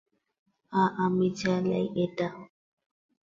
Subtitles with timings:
[0.73, 2.27] আ-আমি চালাই এটা।